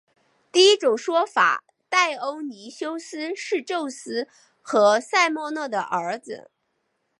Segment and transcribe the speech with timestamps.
[0.51, 4.27] 第一种说法戴欧尼修斯是宙斯
[4.59, 6.49] 和塞墨勒的儿子。